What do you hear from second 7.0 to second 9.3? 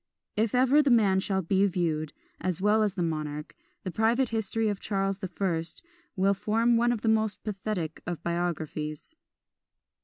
the most pathetic of biographies.